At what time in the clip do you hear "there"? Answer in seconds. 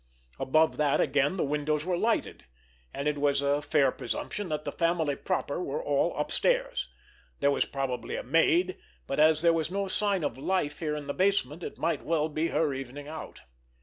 7.39-7.51, 9.43-9.53